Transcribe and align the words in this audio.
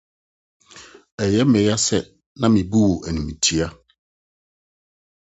Ɛyɛ 1.23 1.41
me 1.51 1.59
yaw 1.67 1.79
sɛ 1.87 1.97
na 2.39 2.45
mibu 2.53 2.79
wo 2.89 2.95
animtiaa. 3.07 3.69